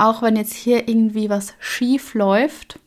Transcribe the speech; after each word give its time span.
auch 0.00 0.22
wenn 0.22 0.36
jetzt 0.36 0.54
hier 0.54 0.88
irgendwie 0.88 1.28
was 1.28 1.52
schief 1.60 2.14
läuft, 2.14 2.78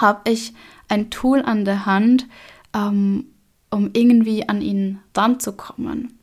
habe 0.00 0.30
ich 0.30 0.52
ein 0.88 1.10
Tool 1.10 1.42
an 1.42 1.64
der 1.64 1.86
Hand, 1.86 2.26
ähm, 2.74 3.26
um 3.70 3.90
irgendwie 3.92 4.48
an 4.48 4.60
ihn 4.60 4.98
dran 5.12 5.38
zu 5.38 5.52
kommen. 5.52 6.18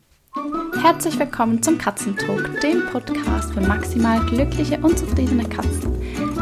Herzlich 0.81 1.17
willkommen 1.17 1.63
zum 1.63 1.77
Katzentalk, 1.77 2.59
dem 2.59 2.85
Podcast 2.87 3.53
für 3.53 3.61
maximal 3.61 4.19
glückliche 4.25 4.77
und 4.79 4.99
zufriedene 4.99 5.47
Katzen. 5.47 5.93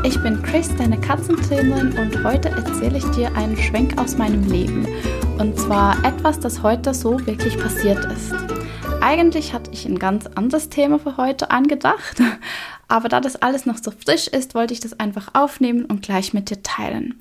Ich 0.03 0.19
bin 0.23 0.41
Chris, 0.41 0.75
deine 0.75 0.99
Katzentrainerin, 0.99 1.95
und 1.99 2.23
heute 2.23 2.49
erzähle 2.49 2.97
ich 2.97 3.05
dir 3.11 3.35
einen 3.35 3.55
Schwenk 3.55 3.99
aus 4.01 4.17
meinem 4.17 4.49
Leben. 4.49 4.87
Und 5.37 5.59
zwar 5.59 6.03
etwas, 6.03 6.39
das 6.39 6.63
heute 6.63 6.95
so 6.95 7.23
wirklich 7.27 7.55
passiert 7.59 8.03
ist. 8.05 8.33
Eigentlich 8.99 9.53
hatte 9.53 9.69
ich 9.71 9.85
ein 9.85 9.99
ganz 9.99 10.25
anderes 10.27 10.69
Thema 10.69 10.97
für 10.97 11.17
heute 11.17 11.51
angedacht, 11.51 12.21
aber 12.93 13.09
da 13.09 13.19
das 13.19 13.41
alles 13.41 13.65
noch 13.65 13.79
so 13.79 13.89
frisch 13.89 14.27
ist, 14.27 14.53
wollte 14.53 14.71
ich 14.71 14.79
das 14.79 14.99
einfach 14.99 15.29
aufnehmen 15.33 15.85
und 15.85 16.03
gleich 16.03 16.31
mit 16.31 16.51
dir 16.51 16.61
teilen. 16.61 17.15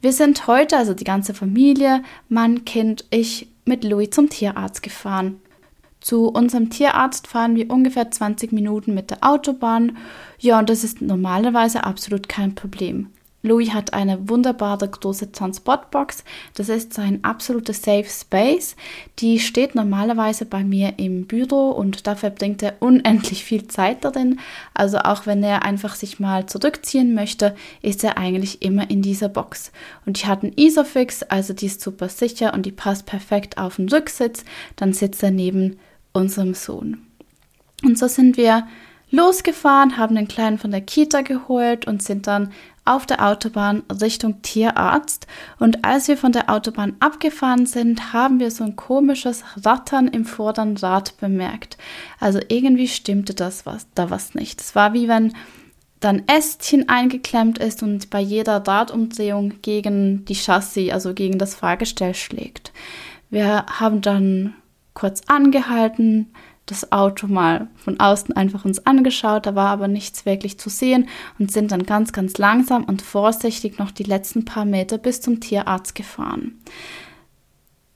Wir 0.00 0.12
sind 0.12 0.48
heute, 0.48 0.76
also 0.76 0.94
die 0.94 1.04
ganze 1.04 1.32
Familie, 1.32 2.02
Mann, 2.28 2.64
Kind, 2.64 3.04
ich, 3.10 3.46
mit 3.64 3.84
Louis 3.84 4.10
zum 4.10 4.30
Tierarzt 4.30 4.82
gefahren. 4.82 5.40
Zu 6.00 6.26
unserem 6.26 6.70
Tierarzt 6.70 7.28
fahren 7.28 7.54
wir 7.54 7.70
ungefähr 7.70 8.10
20 8.10 8.50
Minuten 8.50 8.94
mit 8.94 9.12
der 9.12 9.18
Autobahn. 9.20 9.96
Ja, 10.40 10.58
und 10.58 10.68
das 10.68 10.82
ist 10.82 11.00
normalerweise 11.00 11.84
absolut 11.84 12.28
kein 12.28 12.56
Problem. 12.56 13.10
Louis 13.42 13.70
hat 13.72 13.92
eine 13.92 14.28
wunderbare 14.28 14.88
große 14.88 15.32
Transportbox. 15.32 16.24
Das 16.54 16.68
ist 16.68 16.94
sein 16.94 17.24
absoluter 17.24 17.72
Safe 17.72 18.06
Space. 18.08 18.76
Die 19.18 19.40
steht 19.40 19.74
normalerweise 19.74 20.44
bei 20.44 20.62
mir 20.62 20.98
im 20.98 21.26
Büro 21.26 21.70
und 21.70 22.06
da 22.06 22.14
verbringt 22.14 22.62
er 22.62 22.76
unendlich 22.80 23.44
viel 23.44 23.66
Zeit 23.66 24.04
darin. 24.04 24.38
Also 24.74 24.98
auch 24.98 25.26
wenn 25.26 25.42
er 25.42 25.64
einfach 25.64 25.96
sich 25.96 26.20
mal 26.20 26.46
zurückziehen 26.46 27.14
möchte, 27.14 27.56
ist 27.82 28.04
er 28.04 28.16
eigentlich 28.16 28.62
immer 28.62 28.88
in 28.88 29.02
dieser 29.02 29.28
Box. 29.28 29.72
Und 30.06 30.18
ich 30.18 30.26
hatte 30.26 30.46
einen 30.46 30.56
Isofix, 30.56 31.24
also 31.24 31.52
die 31.52 31.66
ist 31.66 31.80
super 31.80 32.08
sicher 32.08 32.54
und 32.54 32.64
die 32.64 32.72
passt 32.72 33.06
perfekt 33.06 33.58
auf 33.58 33.76
den 33.76 33.88
Rücksitz. 33.88 34.44
Dann 34.76 34.92
sitzt 34.92 35.22
er 35.22 35.32
neben 35.32 35.78
unserem 36.12 36.54
Sohn. 36.54 37.06
Und 37.84 37.98
so 37.98 38.06
sind 38.06 38.36
wir 38.36 38.68
losgefahren, 39.12 39.96
haben 39.98 40.16
den 40.16 40.26
Kleinen 40.26 40.58
von 40.58 40.70
der 40.70 40.80
Kita 40.80 41.20
geholt 41.20 41.86
und 41.86 42.02
sind 42.02 42.26
dann 42.26 42.52
auf 42.84 43.06
der 43.06 43.26
Autobahn 43.26 43.82
Richtung 44.00 44.42
Tierarzt. 44.42 45.26
Und 45.58 45.84
als 45.84 46.08
wir 46.08 46.16
von 46.16 46.32
der 46.32 46.50
Autobahn 46.50 46.96
abgefahren 47.00 47.66
sind, 47.66 48.12
haben 48.12 48.40
wir 48.40 48.50
so 48.50 48.64
ein 48.64 48.76
komisches 48.76 49.44
Rattern 49.64 50.08
im 50.08 50.24
vorderen 50.24 50.76
Rad 50.76 51.16
bemerkt. 51.18 51.78
Also 52.18 52.40
irgendwie 52.48 52.88
stimmte 52.88 53.34
das 53.34 53.66
was, 53.66 53.86
da 53.94 54.10
was 54.10 54.34
nicht. 54.34 54.60
Es 54.60 54.74
war 54.74 54.92
wie 54.94 55.08
wenn 55.08 55.32
dann 56.00 56.24
Ästchen 56.26 56.88
eingeklemmt 56.88 57.58
ist 57.58 57.82
und 57.82 58.10
bei 58.10 58.20
jeder 58.20 58.66
Radumdrehung 58.66 59.62
gegen 59.62 60.24
die 60.24 60.34
Chassis, 60.34 60.90
also 60.90 61.14
gegen 61.14 61.38
das 61.38 61.54
Fahrgestell 61.54 62.14
schlägt. 62.14 62.72
Wir 63.30 63.66
haben 63.66 64.00
dann 64.00 64.54
kurz 64.94 65.22
angehalten, 65.28 66.32
das 66.66 66.92
Auto 66.92 67.26
mal 67.26 67.68
von 67.76 67.98
außen 67.98 68.36
einfach 68.36 68.64
uns 68.64 68.86
angeschaut, 68.86 69.46
da 69.46 69.54
war 69.54 69.68
aber 69.68 69.88
nichts 69.88 70.24
wirklich 70.26 70.58
zu 70.58 70.70
sehen 70.70 71.08
und 71.38 71.50
sind 71.50 71.72
dann 71.72 71.84
ganz, 71.84 72.12
ganz 72.12 72.38
langsam 72.38 72.84
und 72.84 73.02
vorsichtig 73.02 73.78
noch 73.78 73.90
die 73.90 74.04
letzten 74.04 74.44
paar 74.44 74.64
Meter 74.64 74.98
bis 74.98 75.20
zum 75.20 75.40
Tierarzt 75.40 75.94
gefahren. 75.94 76.60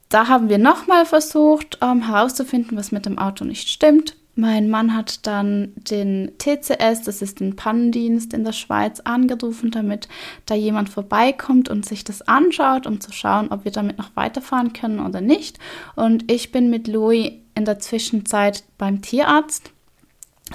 Da 0.09 0.27
haben 0.27 0.49
wir 0.49 0.57
nochmal 0.57 1.05
versucht 1.05 1.79
ähm, 1.81 2.07
herauszufinden, 2.07 2.77
was 2.77 2.91
mit 2.91 3.05
dem 3.05 3.17
Auto 3.17 3.43
nicht 3.43 3.69
stimmt. 3.69 4.15
Mein 4.35 4.69
Mann 4.69 4.95
hat 4.95 5.25
dann 5.25 5.73
den 5.75 6.33
TCS, 6.37 7.01
das 7.03 7.23
ist 7.23 7.39
den 7.39 7.55
Pannendienst 7.55 8.35
in 8.35 8.43
der 8.43 8.51
Schweiz, 8.51 8.99
angerufen, 8.99 9.71
damit 9.71 10.07
da 10.45 10.53
jemand 10.53 10.89
vorbeikommt 10.89 11.69
und 11.69 11.85
sich 11.85 12.03
das 12.03 12.21
anschaut, 12.21 12.85
um 12.85 13.01
zu 13.01 13.11
schauen, 13.11 13.47
ob 13.49 13.65
wir 13.65 13.71
damit 13.71 13.97
noch 13.97 14.15
weiterfahren 14.15 14.73
können 14.73 14.99
oder 14.99 15.21
nicht. 15.21 15.57
Und 15.95 16.31
ich 16.31 16.51
bin 16.51 16.69
mit 16.69 16.87
Louis 16.87 17.31
in 17.57 17.65
der 17.65 17.79
Zwischenzeit 17.79 18.63
beim 18.77 19.01
Tierarzt 19.01 19.71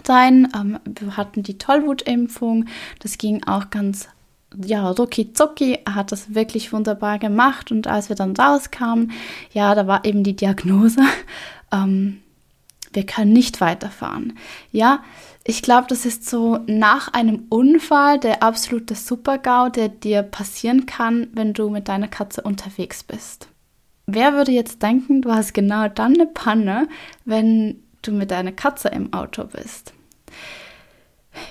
sein. 0.06 0.48
Ähm, 0.54 0.78
wir 0.86 1.16
hatten 1.16 1.42
die 1.42 1.58
Tollwutimpfung. 1.58 2.66
Das 3.00 3.18
ging 3.18 3.44
auch 3.44 3.70
ganz 3.70 4.08
ja, 4.64 4.90
rucki 4.90 5.32
zucki, 5.32 5.78
er 5.84 5.94
hat 5.94 6.12
das 6.12 6.34
wirklich 6.34 6.72
wunderbar 6.72 7.18
gemacht 7.18 7.70
und 7.70 7.86
als 7.86 8.08
wir 8.08 8.16
dann 8.16 8.36
rauskamen, 8.36 9.12
ja, 9.52 9.74
da 9.74 9.86
war 9.86 10.04
eben 10.04 10.24
die 10.24 10.36
Diagnose, 10.36 11.00
ähm, 11.72 12.20
wir 12.92 13.06
können 13.06 13.32
nicht 13.32 13.60
weiterfahren. 13.60 14.38
Ja, 14.70 15.02
ich 15.44 15.62
glaube, 15.62 15.86
das 15.88 16.04
ist 16.04 16.28
so 16.28 16.60
nach 16.66 17.12
einem 17.12 17.46
Unfall 17.48 18.20
der 18.20 18.42
absolute 18.42 18.94
Super-GAU, 18.94 19.70
der 19.70 19.88
dir 19.88 20.22
passieren 20.22 20.86
kann, 20.86 21.28
wenn 21.32 21.54
du 21.54 21.70
mit 21.70 21.88
deiner 21.88 22.08
Katze 22.08 22.42
unterwegs 22.42 23.02
bist. 23.02 23.48
Wer 24.14 24.34
würde 24.34 24.52
jetzt 24.52 24.82
denken, 24.82 25.22
du 25.22 25.32
hast 25.32 25.54
genau 25.54 25.88
dann 25.88 26.12
eine 26.12 26.26
Panne, 26.26 26.86
wenn 27.24 27.82
du 28.02 28.12
mit 28.12 28.30
deiner 28.30 28.52
Katze 28.52 28.88
im 28.88 29.10
Auto 29.14 29.44
bist? 29.44 29.94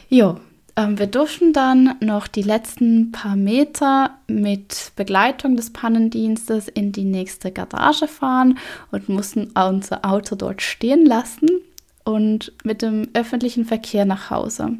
Jo, 0.09 0.37
ähm, 0.75 0.99
wir 0.99 1.07
durften 1.07 1.53
dann 1.53 1.95
noch 2.01 2.27
die 2.27 2.43
letzten 2.43 3.11
paar 3.11 3.35
Meter 3.35 4.11
mit 4.27 4.91
Begleitung 4.95 5.55
des 5.55 5.73
Pannendienstes 5.73 6.67
in 6.67 6.91
die 6.91 7.03
nächste 7.03 7.51
Garage 7.51 8.07
fahren 8.07 8.59
und 8.91 9.09
mussten 9.09 9.51
unser 9.55 10.05
Auto 10.05 10.35
dort 10.35 10.61
stehen 10.61 11.03
lassen 11.03 11.49
und 12.03 12.53
mit 12.63 12.83
dem 12.83 13.09
öffentlichen 13.15 13.65
Verkehr 13.65 14.05
nach 14.05 14.29
Hause. 14.29 14.77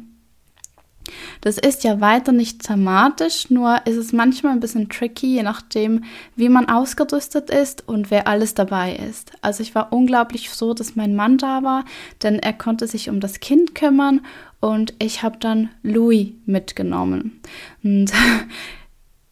Das 1.40 1.58
ist 1.58 1.84
ja 1.84 2.00
weiter 2.00 2.32
nicht 2.32 2.66
dramatisch, 2.66 3.50
nur 3.50 3.80
ist 3.86 3.96
es 3.96 4.12
manchmal 4.12 4.52
ein 4.52 4.60
bisschen 4.60 4.88
tricky, 4.88 5.34
je 5.34 5.42
nachdem, 5.42 6.04
wie 6.36 6.48
man 6.48 6.68
ausgerüstet 6.68 7.50
ist 7.50 7.86
und 7.88 8.10
wer 8.10 8.28
alles 8.28 8.54
dabei 8.54 8.96
ist. 8.96 9.32
Also 9.40 9.62
ich 9.62 9.74
war 9.74 9.92
unglaublich 9.92 10.48
froh, 10.48 10.74
dass 10.74 10.96
mein 10.96 11.14
Mann 11.14 11.38
da 11.38 11.62
war, 11.62 11.84
denn 12.22 12.38
er 12.38 12.52
konnte 12.52 12.86
sich 12.86 13.08
um 13.08 13.20
das 13.20 13.40
Kind 13.40 13.74
kümmern 13.74 14.20
und 14.60 14.94
ich 14.98 15.22
habe 15.22 15.38
dann 15.38 15.70
Louis 15.82 16.28
mitgenommen. 16.46 17.40
Und 17.82 18.12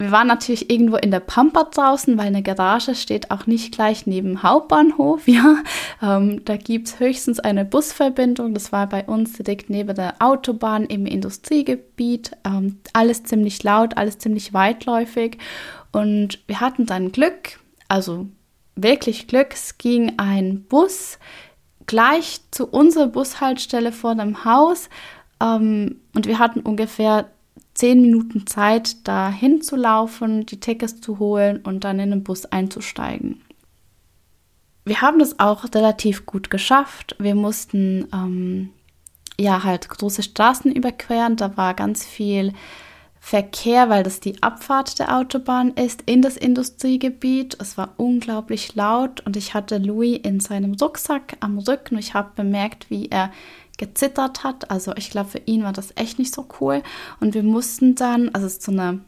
wir 0.00 0.12
waren 0.12 0.28
natürlich 0.28 0.70
irgendwo 0.70 0.96
in 0.96 1.10
der 1.10 1.20
Pampa 1.20 1.64
draußen, 1.64 2.16
weil 2.16 2.28
eine 2.28 2.42
Garage 2.42 2.94
steht 2.94 3.30
auch 3.30 3.46
nicht 3.46 3.74
gleich 3.74 4.06
neben 4.06 4.42
Hauptbahnhof. 4.42 5.20
Ja, 5.30 5.62
ähm, 6.02 6.42
da 6.46 6.56
gibt 6.56 6.88
es 6.88 7.00
höchstens 7.00 7.38
eine 7.38 7.66
Busverbindung. 7.66 8.54
Das 8.54 8.72
war 8.72 8.88
bei 8.88 9.04
uns 9.04 9.34
direkt 9.34 9.68
neben 9.68 9.94
der 9.94 10.14
Autobahn 10.18 10.86
im 10.86 11.04
Industriegebiet. 11.04 12.30
Ähm, 12.44 12.78
alles 12.94 13.24
ziemlich 13.24 13.62
laut, 13.62 13.98
alles 13.98 14.16
ziemlich 14.16 14.54
weitläufig. 14.54 15.36
Und 15.92 16.38
wir 16.46 16.60
hatten 16.60 16.86
dann 16.86 17.12
Glück, 17.12 17.60
also 17.88 18.26
wirklich 18.76 19.28
Glück. 19.28 19.48
Es 19.52 19.76
ging 19.76 20.14
ein 20.16 20.64
Bus 20.64 21.18
gleich 21.84 22.40
zu 22.50 22.66
unserer 22.66 23.08
Bushaltestelle 23.08 23.92
vor 23.92 24.14
dem 24.14 24.46
Haus. 24.46 24.88
Ähm, 25.42 26.00
und 26.14 26.26
wir 26.26 26.38
hatten 26.38 26.60
ungefähr 26.60 27.28
zehn 27.80 28.02
Minuten 28.02 28.46
Zeit, 28.46 29.08
da 29.08 29.30
hinzulaufen, 29.30 30.44
die 30.44 30.60
Tickets 30.60 31.00
zu 31.00 31.18
holen 31.18 31.60
und 31.62 31.84
dann 31.84 31.98
in 31.98 32.10
den 32.10 32.22
Bus 32.22 32.44
einzusteigen. 32.44 33.40
Wir 34.84 35.00
haben 35.00 35.18
das 35.18 35.40
auch 35.40 35.64
relativ 35.74 36.26
gut 36.26 36.50
geschafft. 36.50 37.16
Wir 37.18 37.34
mussten 37.34 38.06
ähm, 38.12 38.68
ja 39.38 39.64
halt 39.64 39.88
große 39.88 40.22
Straßen 40.22 40.70
überqueren. 40.70 41.36
Da 41.36 41.56
war 41.56 41.72
ganz 41.72 42.04
viel 42.04 42.52
Verkehr, 43.18 43.88
weil 43.88 44.02
das 44.02 44.20
die 44.20 44.42
Abfahrt 44.42 44.98
der 44.98 45.16
Autobahn 45.16 45.70
ist 45.70 46.02
in 46.04 46.20
das 46.20 46.36
Industriegebiet. 46.36 47.56
Es 47.60 47.78
war 47.78 47.94
unglaublich 47.96 48.74
laut 48.74 49.20
und 49.26 49.38
ich 49.38 49.54
hatte 49.54 49.78
Louis 49.78 50.20
in 50.22 50.40
seinem 50.40 50.74
Rucksack 50.74 51.38
am 51.40 51.58
Rücken. 51.58 51.96
Ich 51.96 52.12
habe 52.12 52.32
bemerkt, 52.36 52.90
wie 52.90 53.08
er 53.08 53.30
gezittert 53.80 54.44
hat. 54.44 54.70
Also 54.70 54.94
ich 54.96 55.10
glaube, 55.10 55.30
für 55.30 55.42
ihn 55.46 55.64
war 55.64 55.72
das 55.72 55.92
echt 55.96 56.18
nicht 56.18 56.34
so 56.34 56.46
cool. 56.60 56.82
Und 57.18 57.34
wir 57.34 57.42
mussten 57.42 57.96
dann, 57.96 58.28
also 58.28 58.46
es 58.46 58.54
ist 58.54 58.62
so 58.62 58.72
eine, 58.72 59.00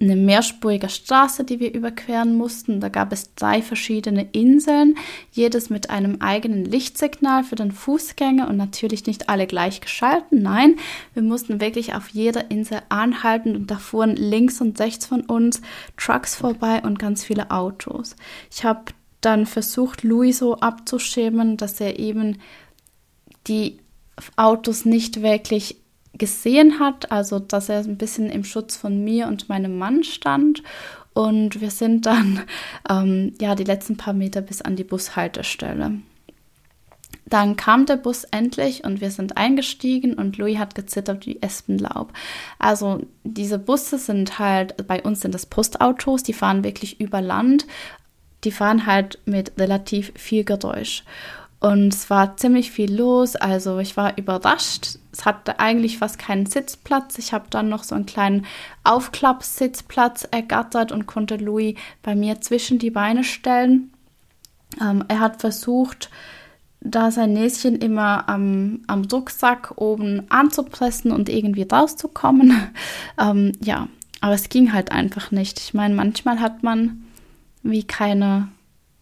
eine 0.00 0.14
mehrspurige 0.14 0.88
Straße, 0.88 1.42
die 1.42 1.58
wir 1.58 1.74
überqueren 1.74 2.36
mussten. 2.36 2.78
Da 2.78 2.88
gab 2.88 3.12
es 3.12 3.34
drei 3.34 3.60
verschiedene 3.60 4.28
Inseln, 4.30 4.94
jedes 5.32 5.68
mit 5.68 5.90
einem 5.90 6.20
eigenen 6.20 6.64
Lichtsignal 6.64 7.42
für 7.42 7.56
den 7.56 7.72
Fußgänger 7.72 8.48
und 8.48 8.56
natürlich 8.56 9.04
nicht 9.06 9.28
alle 9.28 9.48
gleich 9.48 9.80
geschalten. 9.80 10.42
Nein, 10.42 10.76
wir 11.12 11.24
mussten 11.24 11.60
wirklich 11.60 11.94
auf 11.94 12.08
jeder 12.08 12.52
Insel 12.52 12.82
anhalten 12.88 13.56
und 13.56 13.70
da 13.70 13.78
fuhren 13.78 14.14
links 14.14 14.60
und 14.60 14.78
rechts 14.80 15.06
von 15.06 15.22
uns 15.22 15.60
Trucks 15.96 16.36
vorbei 16.36 16.80
und 16.82 17.00
ganz 17.00 17.24
viele 17.24 17.50
Autos. 17.50 18.14
Ich 18.50 18.64
habe 18.64 18.84
dann 19.20 19.46
versucht, 19.46 20.02
Louis 20.02 20.38
so 20.38 20.56
abzuschirmen, 20.56 21.56
dass 21.56 21.80
er 21.80 21.98
eben 21.98 22.38
die 23.46 23.78
Autos 24.36 24.84
nicht 24.84 25.22
wirklich 25.22 25.76
gesehen 26.14 26.78
hat, 26.78 27.10
also 27.10 27.38
dass 27.38 27.68
er 27.68 27.80
ein 27.80 27.96
bisschen 27.96 28.30
im 28.30 28.44
Schutz 28.44 28.76
von 28.76 29.02
mir 29.02 29.26
und 29.26 29.48
meinem 29.48 29.78
Mann 29.78 30.04
stand. 30.04 30.62
Und 31.14 31.60
wir 31.60 31.70
sind 31.70 32.06
dann 32.06 32.42
ähm, 32.88 33.34
ja 33.40 33.54
die 33.54 33.64
letzten 33.64 33.96
paar 33.96 34.14
Meter 34.14 34.40
bis 34.40 34.62
an 34.62 34.76
die 34.76 34.84
Bushaltestelle. 34.84 35.92
Dann 37.26 37.56
kam 37.56 37.86
der 37.86 37.96
Bus 37.96 38.24
endlich 38.24 38.84
und 38.84 39.00
wir 39.00 39.10
sind 39.10 39.38
eingestiegen 39.38 40.14
und 40.14 40.36
Louis 40.36 40.58
hat 40.58 40.74
gezittert 40.74 41.24
wie 41.24 41.40
Espenlaub. 41.40 42.12
Also 42.58 43.06
diese 43.24 43.58
Busse 43.58 43.96
sind 43.96 44.38
halt, 44.38 44.86
bei 44.86 45.02
uns 45.02 45.20
sind 45.20 45.34
das 45.34 45.46
Postautos, 45.46 46.22
die 46.22 46.34
fahren 46.34 46.62
wirklich 46.62 47.00
über 47.00 47.22
Land. 47.22 47.66
Die 48.44 48.50
fahren 48.50 48.84
halt 48.84 49.18
mit 49.24 49.52
relativ 49.58 50.12
viel 50.14 50.44
Geräusch. 50.44 51.04
Und 51.62 51.94
es 51.94 52.10
war 52.10 52.36
ziemlich 52.36 52.72
viel 52.72 52.92
los, 52.92 53.36
also 53.36 53.78
ich 53.78 53.96
war 53.96 54.18
überrascht. 54.18 54.98
Es 55.12 55.24
hatte 55.24 55.60
eigentlich 55.60 55.98
fast 55.98 56.18
keinen 56.18 56.44
Sitzplatz. 56.44 57.18
Ich 57.18 57.32
habe 57.32 57.44
dann 57.50 57.68
noch 57.68 57.84
so 57.84 57.94
einen 57.94 58.04
kleinen 58.04 58.46
Aufklappsitzplatz 58.82 60.26
ergattert 60.28 60.90
und 60.90 61.06
konnte 61.06 61.36
Louis 61.36 61.76
bei 62.02 62.16
mir 62.16 62.40
zwischen 62.40 62.80
die 62.80 62.90
Beine 62.90 63.22
stellen. 63.22 63.92
Ähm, 64.80 65.04
er 65.06 65.20
hat 65.20 65.40
versucht, 65.40 66.10
da 66.80 67.12
sein 67.12 67.32
Näschen 67.32 67.76
immer 67.76 68.28
am, 68.28 68.80
am 68.88 69.04
Rucksack 69.04 69.74
oben 69.76 70.24
anzupressen 70.30 71.12
und 71.12 71.28
irgendwie 71.28 71.68
rauszukommen. 71.70 72.70
ähm, 73.20 73.52
ja, 73.62 73.86
aber 74.20 74.34
es 74.34 74.48
ging 74.48 74.72
halt 74.72 74.90
einfach 74.90 75.30
nicht. 75.30 75.60
Ich 75.60 75.74
meine, 75.74 75.94
manchmal 75.94 76.40
hat 76.40 76.64
man 76.64 77.04
wie 77.62 77.84
keine, 77.84 78.48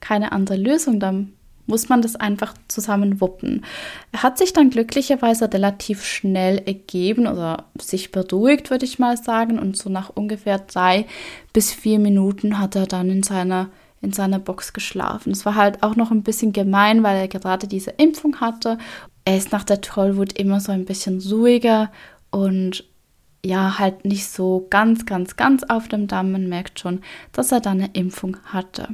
keine 0.00 0.32
andere 0.32 0.58
Lösung. 0.58 1.00
Dann 1.00 1.32
muss 1.70 1.88
man 1.88 2.02
das 2.02 2.16
einfach 2.16 2.52
zusammen 2.68 3.20
wuppen. 3.20 3.64
Er 4.12 4.22
hat 4.22 4.36
sich 4.36 4.52
dann 4.52 4.68
glücklicherweise 4.68 5.50
relativ 5.52 6.04
schnell 6.04 6.58
ergeben 6.58 7.26
oder 7.26 7.64
sich 7.80 8.12
beruhigt, 8.12 8.70
würde 8.70 8.84
ich 8.84 8.98
mal 8.98 9.16
sagen. 9.16 9.58
Und 9.58 9.76
so 9.76 9.88
nach 9.88 10.10
ungefähr 10.10 10.58
drei 10.58 11.06
bis 11.52 11.72
vier 11.72 11.98
Minuten 11.98 12.58
hat 12.58 12.76
er 12.76 12.86
dann 12.86 13.08
in 13.08 13.22
seiner 13.22 13.70
in 14.02 14.12
seiner 14.12 14.38
Box 14.38 14.72
geschlafen. 14.72 15.32
Es 15.32 15.44
war 15.44 15.56
halt 15.56 15.82
auch 15.82 15.94
noch 15.94 16.10
ein 16.10 16.22
bisschen 16.22 16.52
gemein, 16.52 17.02
weil 17.02 17.18
er 17.18 17.28
gerade 17.28 17.68
diese 17.68 17.90
Impfung 17.90 18.40
hatte. 18.40 18.78
Er 19.26 19.36
ist 19.36 19.52
nach 19.52 19.64
der 19.64 19.82
Tollwut 19.82 20.32
immer 20.38 20.58
so 20.60 20.72
ein 20.72 20.86
bisschen 20.86 21.20
ruhiger 21.20 21.92
und 22.30 22.84
ja, 23.44 23.78
halt 23.78 24.04
nicht 24.04 24.26
so 24.28 24.66
ganz, 24.70 25.06
ganz, 25.06 25.36
ganz 25.36 25.64
auf 25.64 25.88
dem 25.88 26.06
Damm. 26.06 26.32
Man 26.32 26.48
merkt 26.48 26.80
schon, 26.80 27.00
dass 27.32 27.52
er 27.52 27.60
dann 27.60 27.80
eine 27.80 27.90
Impfung 27.92 28.36
hatte. 28.44 28.88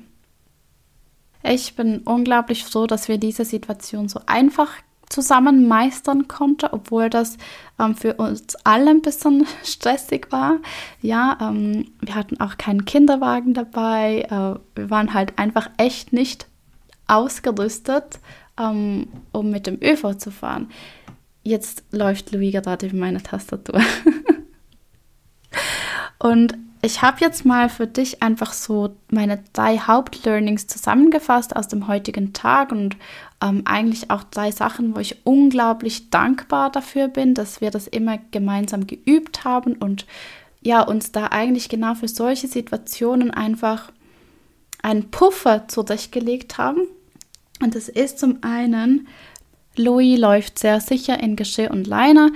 Ich 1.49 1.77
bin 1.77 1.99
unglaublich 1.99 2.65
froh, 2.65 2.87
dass 2.87 3.09
wir 3.09 3.19
diese 3.19 3.45
Situation 3.45 4.09
so 4.09 4.21
einfach 4.27 4.71
zusammen 5.09 5.69
meistern 5.69 6.29
konnte, 6.29 6.73
obwohl 6.73 7.11
das 7.11 7.39
ähm, 7.79 7.95
für 7.95 8.15
uns 8.15 8.57
alle 8.65 8.91
ein 8.91 9.03
bisschen 9.03 9.47
stressig 9.65 10.29
war. 10.31 10.59
Ja, 11.01 11.39
ähm, 11.41 11.93
wir 12.01 12.15
hatten 12.15 12.41
auch 12.41 12.59
keinen 12.59 12.85
Kinderwagen 12.85 13.55
dabei. 13.55 14.23
Äh, 14.23 14.59
wir 14.75 14.91
waren 14.91 15.15
halt 15.15 15.39
einfach 15.39 15.71
echt 15.77 16.13
nicht 16.13 16.47
ausgerüstet, 17.07 18.19
ähm, 18.59 19.09
um 19.33 19.51
mit 19.51 19.67
dem 19.67 19.79
ÖV 19.81 20.19
zu 20.19 20.31
fahren. 20.31 20.71
Jetzt 21.43 21.85
läuft 21.93 22.33
Louis 22.33 22.53
gerade 22.53 22.87
über 22.87 22.97
meine 22.97 23.23
Tastatur. 23.23 23.81
Und 26.19 26.55
ich 26.83 27.03
habe 27.03 27.19
jetzt 27.21 27.45
mal 27.45 27.69
für 27.69 27.87
dich 27.87 28.23
einfach 28.23 28.53
so 28.53 28.97
meine 29.11 29.43
drei 29.53 29.79
Hauptlearnings 29.79 30.67
zusammengefasst 30.67 31.57
aus 31.57 31.69
dem 31.69 31.89
heutigen 31.89 32.33
Tag 32.33 32.73
und 32.73 32.97
ähm, 33.43 33.63
eigentlich 33.65 34.11
auch 34.11 34.25
drei 34.25 34.51
Sachen, 34.51 34.95
wo 34.95 35.01
ich 35.01 35.25
unglaublich 35.25 36.11
dankbar 36.11 36.71
dafür 36.71 37.09
bin, 37.09 37.35
dass 37.35 37.61
wir 37.61 37.71
das 37.71 37.87
immer 37.87 38.19
gemeinsam 38.31 38.87
geübt 38.87 39.45
haben 39.45 39.75
und 39.75 40.07
ja, 40.63 40.83
uns 40.83 41.13
da 41.13 41.29
eigentlich 41.29 41.69
genau 41.69 41.95
für 41.95 42.09
solche 42.09 42.49
Situationen 42.49 43.31
einfach 43.31 43.93
einen 44.83 45.11
Puffer 45.11 45.69
zurechtgelegt 45.69 46.59
haben. 46.59 46.83
Und 47.63 47.75
das 47.75 47.89
ist 47.89 48.19
zum 48.19 48.39
einen, 48.43 49.09
Louis 49.77 50.19
läuft 50.19 50.59
sehr 50.59 50.81
sicher 50.81 51.21
in 51.21 51.37
Geschirr 51.37 51.71
und 51.71 51.87
Leiner. 51.87 52.31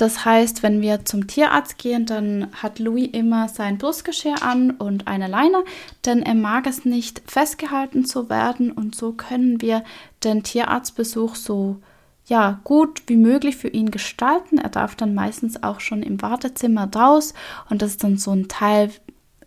Das 0.00 0.24
heißt, 0.24 0.62
wenn 0.62 0.80
wir 0.80 1.04
zum 1.04 1.26
Tierarzt 1.26 1.76
gehen, 1.76 2.06
dann 2.06 2.48
hat 2.54 2.78
Louis 2.78 3.10
immer 3.12 3.50
sein 3.50 3.76
Brustgeschirr 3.76 4.42
an 4.42 4.70
und 4.70 5.06
eine 5.06 5.26
Leine, 5.26 5.62
denn 6.06 6.22
er 6.22 6.34
mag 6.34 6.66
es 6.66 6.86
nicht, 6.86 7.20
festgehalten 7.26 8.06
zu 8.06 8.30
werden. 8.30 8.72
Und 8.72 8.94
so 8.94 9.12
können 9.12 9.60
wir 9.60 9.84
den 10.24 10.42
Tierarztbesuch 10.42 11.34
so 11.34 11.82
ja, 12.24 12.60
gut 12.64 13.02
wie 13.08 13.18
möglich 13.18 13.58
für 13.58 13.68
ihn 13.68 13.90
gestalten. 13.90 14.56
Er 14.56 14.70
darf 14.70 14.94
dann 14.94 15.12
meistens 15.14 15.62
auch 15.62 15.80
schon 15.80 16.02
im 16.02 16.22
Wartezimmer 16.22 16.88
raus. 16.96 17.34
Und 17.68 17.82
das 17.82 17.90
ist 17.90 18.02
dann 18.02 18.16
so 18.16 18.30
ein 18.30 18.48
Teil 18.48 18.90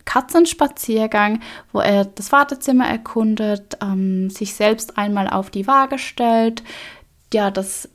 Katzenspaziergang, 0.05 1.39
wo 1.71 1.79
er 1.79 2.05
das 2.05 2.31
Wartezimmer 2.31 2.85
erkundet, 2.85 3.79
ähm, 3.81 4.29
sich 4.29 4.53
selbst 4.53 4.99
einmal 4.99 5.29
auf 5.29 5.49
die 5.49 5.65
Waage 5.65 5.97
stellt, 5.97 6.61
ja, 7.33 7.49
das 7.49 7.89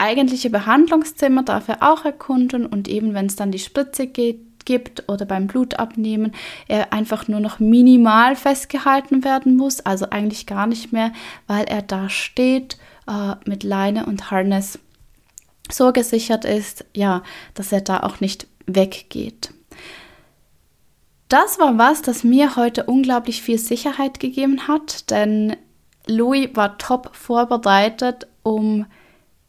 eigentliche 0.00 0.50
Behandlungszimmer 0.50 1.42
darf 1.42 1.68
er 1.68 1.78
auch 1.82 2.04
erkunden 2.04 2.66
und 2.66 2.88
eben 2.88 3.14
wenn 3.14 3.26
es 3.26 3.36
dann 3.36 3.52
die 3.52 3.58
Spritze 3.58 4.06
geht, 4.06 4.50
gibt 4.64 5.08
oder 5.08 5.24
beim 5.24 5.46
Blutabnehmen 5.46 6.32
er 6.68 6.92
einfach 6.92 7.28
nur 7.28 7.40
noch 7.40 7.58
minimal 7.60 8.36
festgehalten 8.36 9.24
werden 9.24 9.56
muss, 9.56 9.80
also 9.80 10.10
eigentlich 10.10 10.46
gar 10.46 10.66
nicht 10.66 10.92
mehr, 10.92 11.12
weil 11.46 11.64
er 11.64 11.82
da 11.82 12.08
steht 12.08 12.76
äh, 13.06 13.34
mit 13.46 13.62
Leine 13.62 14.06
und 14.06 14.30
Harness 14.30 14.78
so 15.70 15.92
gesichert 15.92 16.44
ist, 16.44 16.84
ja, 16.94 17.22
dass 17.54 17.72
er 17.72 17.80
da 17.80 18.00
auch 18.00 18.20
nicht 18.20 18.46
weggeht. 18.66 19.52
Das 21.28 21.58
war 21.60 21.78
was, 21.78 22.02
das 22.02 22.24
mir 22.24 22.56
heute 22.56 22.84
unglaublich 22.84 23.40
viel 23.42 23.58
Sicherheit 23.58 24.18
gegeben 24.18 24.66
hat, 24.66 25.10
denn 25.10 25.56
Louis 26.06 26.50
war 26.54 26.76
top 26.78 27.14
vorbereitet, 27.14 28.26
um 28.42 28.86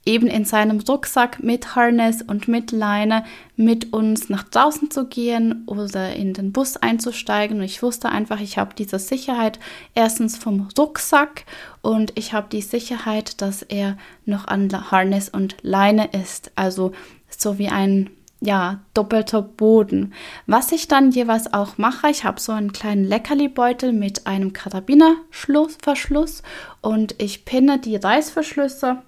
eben 0.05 0.27
in 0.27 0.45
seinem 0.45 0.79
Rucksack 0.79 1.43
mit 1.43 1.75
Harness 1.75 2.21
und 2.21 2.47
mit 2.47 2.71
Leine 2.71 3.23
mit 3.55 3.93
uns 3.93 4.29
nach 4.29 4.43
draußen 4.43 4.89
zu 4.89 5.05
gehen 5.05 5.63
oder 5.67 6.15
in 6.15 6.33
den 6.33 6.51
Bus 6.51 6.77
einzusteigen. 6.77 7.57
Und 7.57 7.63
ich 7.63 7.83
wusste 7.83 8.09
einfach, 8.09 8.39
ich 8.39 8.57
habe 8.57 8.73
diese 8.75 8.97
Sicherheit 8.97 9.59
erstens 9.93 10.37
vom 10.37 10.69
Rucksack 10.77 11.45
und 11.81 12.17
ich 12.17 12.33
habe 12.33 12.47
die 12.51 12.61
Sicherheit, 12.61 13.41
dass 13.41 13.61
er 13.61 13.97
noch 14.25 14.47
an 14.47 14.69
Harness 14.91 15.29
und 15.29 15.57
Leine 15.61 16.09
ist. 16.13 16.51
Also 16.55 16.93
so 17.29 17.59
wie 17.59 17.69
ein 17.69 18.09
ja, 18.43 18.79
doppelter 18.95 19.43
Boden. 19.43 20.13
Was 20.47 20.71
ich 20.71 20.87
dann 20.87 21.11
jeweils 21.11 21.53
auch 21.53 21.77
mache, 21.77 22.09
ich 22.09 22.23
habe 22.23 22.41
so 22.41 22.51
einen 22.51 22.73
kleinen 22.73 23.03
Leckerli-Beutel 23.03 23.93
mit 23.93 24.25
einem 24.25 24.51
Karabinerverschluss 24.51 26.41
und 26.81 27.13
ich 27.19 27.45
pinne 27.45 27.77
die 27.77 27.97
Reißverschlüsse 27.97 29.03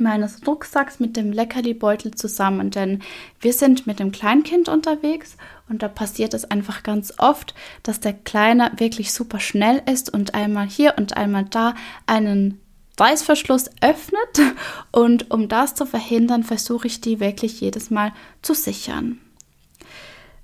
meines 0.00 0.46
Rucksacks 0.46 1.00
mit 1.00 1.16
dem 1.16 1.32
Leckerli-Beutel 1.32 2.14
zusammen, 2.14 2.70
denn 2.70 3.02
wir 3.40 3.52
sind 3.52 3.86
mit 3.86 3.98
dem 3.98 4.12
Kleinkind 4.12 4.68
unterwegs 4.68 5.36
und 5.68 5.82
da 5.82 5.88
passiert 5.88 6.34
es 6.34 6.44
einfach 6.44 6.82
ganz 6.82 7.14
oft, 7.18 7.54
dass 7.82 8.00
der 8.00 8.12
Kleine 8.12 8.72
wirklich 8.76 9.12
super 9.12 9.40
schnell 9.40 9.82
ist 9.90 10.12
und 10.12 10.34
einmal 10.34 10.66
hier 10.66 10.94
und 10.96 11.16
einmal 11.16 11.44
da 11.44 11.74
einen 12.06 12.60
Reißverschluss 12.98 13.70
öffnet 13.80 14.56
und 14.90 15.30
um 15.30 15.48
das 15.48 15.74
zu 15.74 15.86
verhindern, 15.86 16.42
versuche 16.42 16.86
ich 16.86 17.00
die 17.00 17.20
wirklich 17.20 17.60
jedes 17.60 17.90
Mal 17.90 18.12
zu 18.42 18.54
sichern. 18.54 19.20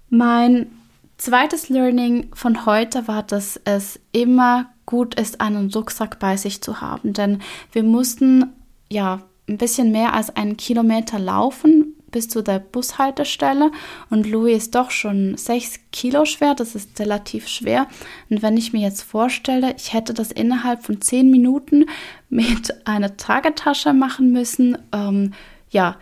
Mein 0.09 0.71
zweites 1.17 1.69
Learning 1.69 2.31
von 2.35 2.67
heute 2.67 3.09
war, 3.09 3.23
dass 3.23 3.61
es 3.65 3.99
immer 4.13 4.71
gut 4.87 5.15
ist, 5.15 5.41
einen 5.41 5.71
Rucksack 5.71 6.19
bei 6.19 6.37
sich 6.37 6.63
zu 6.63 6.81
haben, 6.81 7.13
denn 7.13 7.41
wir 7.73 7.83
mussten 7.83 8.53
ja 8.91 9.23
ein 9.49 9.59
bisschen 9.59 9.93
mehr 9.93 10.15
als 10.15 10.35
einen 10.35 10.57
Kilometer 10.57 11.19
laufen 11.19 11.95
bis 12.15 12.29
zu 12.29 12.43
der 12.43 12.61
Bushaltestelle 12.61 13.73
und 14.09 14.31
Louis 14.31 14.57
ist 14.57 14.77
doch 14.77 14.93
schon 14.93 15.37
sechs 15.37 15.81
Kilo 15.91 16.25
schwer, 16.25 16.55
das 16.55 16.77
ist 16.77 16.99
relativ 17.01 17.49
schwer. 17.49 17.89
Und 18.31 18.41
wenn 18.41 18.57
ich 18.57 18.73
mir 18.73 18.83
jetzt 18.83 19.03
vorstelle, 19.03 19.75
ich 19.77 19.93
hätte 19.93 20.15
das 20.15 20.31
innerhalb 20.31 20.85
von 20.85 21.01
zehn 21.01 21.29
Minuten 21.29 21.87
mit 22.31 22.87
einer 22.87 23.17
Tragetasche 23.17 23.93
machen 23.93 24.31
müssen, 24.31 24.79
ähm, 24.93 25.33
ja, 25.71 25.97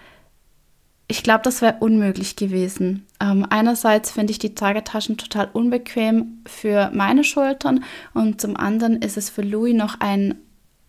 ich 1.09 1.23
glaube, 1.23 1.43
das 1.45 1.63
wäre 1.63 1.77
unmöglich 1.81 2.37
gewesen. 2.37 3.07
Ähm, 3.19 3.47
einerseits 3.49 4.11
finde 4.11 4.33
ich 4.33 4.39
die 4.39 4.55
Tragetaschen 4.55 5.17
total 5.17 5.49
unbequem 5.55 6.43
für 6.47 6.91
meine 6.93 7.25
Schultern 7.25 7.85
und 8.13 8.39
zum 8.39 8.57
anderen 8.57 9.01
ist 9.01 9.17
es 9.17 9.31
für 9.31 9.43
Louis 9.43 9.75
noch 9.75 9.99
ein 10.01 10.35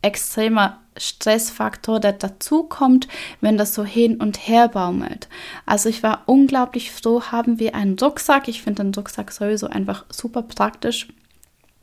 extremer 0.01 0.82
Stressfaktor, 0.97 1.99
der 1.99 2.13
dazukommt, 2.13 3.07
wenn 3.41 3.57
das 3.57 3.73
so 3.73 3.83
hin 3.83 4.17
und 4.17 4.47
her 4.47 4.67
baumelt. 4.67 5.27
Also 5.65 5.89
ich 5.89 6.03
war 6.03 6.23
unglaublich 6.25 6.91
froh, 6.91 7.21
haben 7.31 7.59
wir 7.59 7.75
einen 7.75 7.97
Rucksack. 7.99 8.47
Ich 8.47 8.61
finde 8.61 8.83
den 8.83 8.93
Rucksack 8.93 9.31
sowieso 9.31 9.67
einfach 9.67 10.05
super 10.09 10.41
praktisch. 10.41 11.07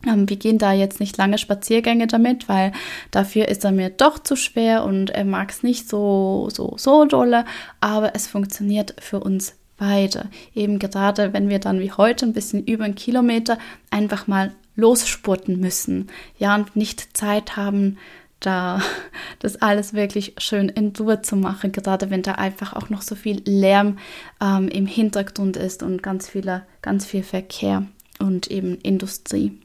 Ähm, 0.07 0.29
wir 0.29 0.37
gehen 0.37 0.59
da 0.59 0.73
jetzt 0.73 1.01
nicht 1.01 1.17
lange 1.17 1.39
Spaziergänge 1.39 2.07
damit, 2.07 2.49
weil 2.49 2.73
dafür 3.11 3.49
ist 3.49 3.65
er 3.65 3.73
mir 3.73 3.91
doch 3.91 4.19
zu 4.19 4.37
schwer 4.37 4.85
und 4.85 5.11
er 5.11 5.25
mag 5.25 5.51
es 5.51 5.63
nicht 5.63 5.89
so, 5.89 6.49
so, 6.53 6.75
so 6.77 7.05
dolle, 7.05 7.45
aber 7.81 8.15
es 8.15 8.27
funktioniert 8.27 8.95
für 8.99 9.21
uns 9.21 9.55
beide. 9.77 10.29
Eben 10.55 10.79
gerade, 10.79 11.33
wenn 11.33 11.49
wir 11.49 11.59
dann 11.59 11.81
wie 11.81 11.93
heute 11.93 12.27
ein 12.27 12.33
bisschen 12.33 12.65
über 12.65 12.85
einen 12.85 12.95
Kilometer 12.95 13.59
einfach 13.91 14.27
mal 14.27 14.53
losspurten 14.77 15.59
müssen, 15.61 16.09
ja, 16.39 16.55
und 16.55 16.77
nicht 16.77 17.17
Zeit 17.17 17.57
haben, 17.57 17.99
da 18.41 18.81
das 19.39 19.63
alles 19.63 19.95
wirklich 19.95 20.35
schön 20.39 20.69
in 20.69 20.93
Ruhe 20.99 21.23
zu 21.23 21.37
machen, 21.37 21.73
gerade 21.73 22.11
wenn 22.11 22.23
da 22.23 22.33
einfach 22.33 22.73
auch 22.73 22.91
noch 22.91 23.03
so 23.03 23.15
viel 23.15 23.43
Lärm 23.45 23.99
ähm, 24.41 24.69
im 24.69 24.87
Hintergrund 24.87 25.57
ist 25.57 25.83
und 25.83 26.03
ganz, 26.03 26.29
viele, 26.29 26.63
ganz 26.83 27.07
viel 27.07 27.23
Verkehr 27.23 27.87
und 28.19 28.51
eben 28.51 28.77
Industrie. 28.77 29.59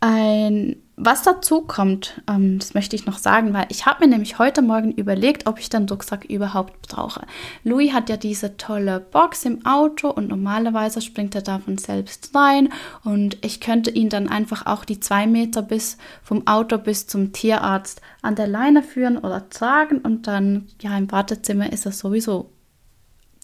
Ein 0.00 0.81
was 0.96 1.22
dazu 1.22 1.62
kommt, 1.62 2.20
ähm, 2.28 2.58
das 2.58 2.74
möchte 2.74 2.94
ich 2.94 3.06
noch 3.06 3.16
sagen, 3.16 3.54
weil 3.54 3.66
ich 3.70 3.86
habe 3.86 4.04
mir 4.04 4.10
nämlich 4.10 4.38
heute 4.38 4.60
Morgen 4.60 4.92
überlegt, 4.92 5.46
ob 5.46 5.58
ich 5.58 5.70
den 5.70 5.88
Rucksack 5.88 6.26
überhaupt 6.26 6.82
brauche. 6.82 7.22
Louis 7.64 7.92
hat 7.92 8.10
ja 8.10 8.18
diese 8.18 8.58
tolle 8.58 9.00
Box 9.00 9.44
im 9.46 9.64
Auto 9.64 10.10
und 10.10 10.28
normalerweise 10.28 11.00
springt 11.00 11.34
er 11.34 11.42
davon 11.42 11.78
selbst 11.78 12.34
rein 12.34 12.68
und 13.04 13.38
ich 13.40 13.60
könnte 13.60 13.90
ihn 13.90 14.10
dann 14.10 14.28
einfach 14.28 14.66
auch 14.66 14.84
die 14.84 15.00
zwei 15.00 15.26
Meter 15.26 15.62
bis 15.62 15.96
vom 16.22 16.46
Auto 16.46 16.76
bis 16.76 17.06
zum 17.06 17.32
Tierarzt 17.32 18.02
an 18.20 18.34
der 18.34 18.46
Leine 18.46 18.82
führen 18.82 19.16
oder 19.16 19.48
tragen 19.48 19.98
und 19.98 20.26
dann, 20.26 20.68
ja, 20.82 20.96
im 20.96 21.10
Wartezimmer 21.10 21.72
ist 21.72 21.86
er 21.86 21.92
sowieso 21.92 22.50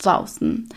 draußen. 0.00 0.68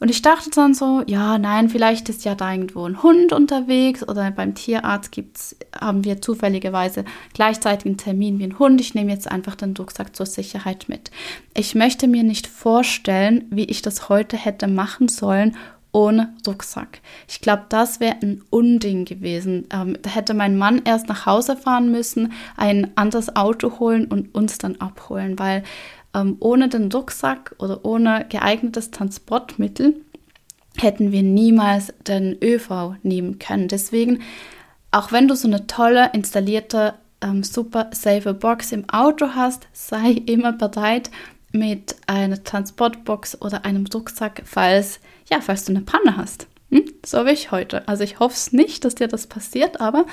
Und 0.00 0.10
ich 0.10 0.22
dachte 0.22 0.50
dann 0.50 0.74
so, 0.74 1.02
ja, 1.06 1.38
nein, 1.38 1.68
vielleicht 1.68 2.08
ist 2.08 2.24
ja 2.24 2.34
da 2.34 2.52
irgendwo 2.52 2.84
ein 2.84 3.02
Hund 3.02 3.32
unterwegs 3.32 4.06
oder 4.06 4.30
beim 4.30 4.54
Tierarzt 4.54 5.12
gibt's, 5.12 5.56
haben 5.80 6.04
wir 6.04 6.20
zufälligerweise 6.20 7.04
gleichzeitig 7.32 7.86
einen 7.86 7.96
Termin 7.96 8.38
wie 8.38 8.44
ein 8.44 8.58
Hund. 8.58 8.80
Ich 8.80 8.94
nehme 8.94 9.12
jetzt 9.12 9.30
einfach 9.30 9.54
den 9.54 9.76
Rucksack 9.76 10.14
zur 10.16 10.26
Sicherheit 10.26 10.86
mit. 10.88 11.10
Ich 11.54 11.74
möchte 11.74 12.08
mir 12.08 12.22
nicht 12.22 12.46
vorstellen, 12.46 13.44
wie 13.50 13.64
ich 13.64 13.82
das 13.82 14.08
heute 14.08 14.36
hätte 14.36 14.66
machen 14.66 15.08
sollen 15.08 15.56
ohne 15.94 16.34
Rucksack. 16.46 17.00
Ich 17.28 17.40
glaube, 17.40 17.66
das 17.68 18.00
wäre 18.00 18.16
ein 18.20 18.42
Unding 18.50 19.04
gewesen. 19.04 19.68
Ähm, 19.72 19.96
da 20.02 20.10
hätte 20.10 20.34
mein 20.34 20.58
Mann 20.58 20.82
erst 20.84 21.08
nach 21.08 21.24
Hause 21.24 21.56
fahren 21.56 21.92
müssen, 21.92 22.32
ein 22.56 22.90
anderes 22.96 23.36
Auto 23.36 23.78
holen 23.78 24.06
und 24.06 24.34
uns 24.34 24.58
dann 24.58 24.76
abholen, 24.80 25.38
weil 25.38 25.62
ähm, 26.14 26.36
ohne 26.40 26.68
den 26.68 26.90
Rucksack 26.90 27.54
oder 27.58 27.84
ohne 27.84 28.26
geeignetes 28.28 28.90
Transportmittel 28.90 30.00
hätten 30.76 31.12
wir 31.12 31.22
niemals 31.22 31.92
den 32.06 32.36
ÖV 32.42 32.96
nehmen 33.02 33.38
können. 33.38 33.68
Deswegen, 33.68 34.22
auch 34.90 35.12
wenn 35.12 35.28
du 35.28 35.36
so 35.36 35.46
eine 35.48 35.66
tolle 35.66 36.10
installierte 36.12 36.94
ähm, 37.20 37.42
super 37.42 37.90
safe 37.92 38.34
Box 38.34 38.72
im 38.72 38.88
Auto 38.88 39.30
hast, 39.34 39.66
sei 39.72 40.12
immer 40.26 40.52
bereit 40.52 41.10
mit 41.52 41.96
einer 42.06 42.42
Transportbox 42.42 43.40
oder 43.40 43.64
einem 43.64 43.86
Rucksack, 43.92 44.42
falls, 44.44 44.98
ja, 45.30 45.40
falls 45.40 45.64
du 45.64 45.72
eine 45.72 45.82
Panne 45.82 46.16
hast. 46.16 46.48
Hm? 46.70 46.84
So 47.06 47.24
wie 47.26 47.30
ich 47.30 47.52
heute. 47.52 47.86
Also 47.86 48.02
ich 48.02 48.18
hoffe 48.18 48.34
es 48.34 48.52
nicht, 48.52 48.84
dass 48.84 48.96
dir 48.96 49.06
das 49.06 49.28
passiert, 49.28 49.80
aber 49.80 50.06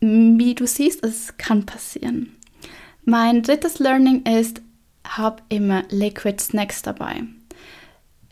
wie 0.00 0.54
du 0.54 0.66
siehst, 0.66 1.02
es 1.04 1.36
kann 1.36 1.66
passieren. 1.66 2.36
Mein 3.04 3.42
drittes 3.42 3.78
Learning 3.80 4.22
ist, 4.22 4.62
habe 5.06 5.42
immer 5.48 5.84
Liquid 5.90 6.42
Snacks 6.42 6.82
dabei. 6.82 7.22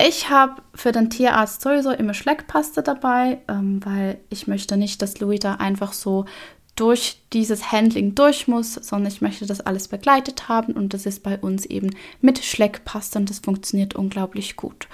Ich 0.05 0.31
habe 0.31 0.63
für 0.75 0.91
den 0.91 1.11
Tierarzt 1.11 1.63
sowieso 1.63 1.91
immer 1.91 2.15
Schleckpaste 2.15 2.83
dabei, 2.83 3.39
ähm, 3.49 3.81
weil 3.85 4.19
ich 4.31 4.49
möchte 4.49 4.77
nicht, 4.77 5.01
dass 5.01 5.21
Louis 5.21 5.41
da 5.41 5.55
einfach 5.55 5.93
so 5.93 6.25
durch 6.75 7.21
dieses 7.33 7.71
Handling 7.71 8.15
durch 8.15 8.49
muss, 8.49 8.75
sondern 8.75 9.13
ich 9.13 9.21
möchte 9.21 9.47
das 9.47 9.61
alles 9.61 9.89
begleitet 9.89 10.49
haben 10.49 10.73
und 10.73 10.95
das 10.95 11.07
ist 11.07 11.23
bei 11.23 11.39
uns 11.39 11.67
eben 11.67 11.91
mit 12.21 12.43
Schleckpaste 12.43 13.19
und 13.19 13.31
das 13.31 13.41
funktioniert 13.41 13.95
unglaublich 13.95 14.57
gut. 14.57 14.89